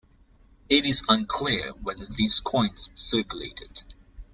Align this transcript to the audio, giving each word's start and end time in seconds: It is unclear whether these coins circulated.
It 0.67 0.83
is 0.87 1.05
unclear 1.07 1.73
whether 1.73 2.07
these 2.07 2.39
coins 2.39 2.89
circulated. 2.95 3.83